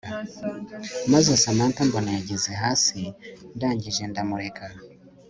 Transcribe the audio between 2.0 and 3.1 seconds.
yageze hasi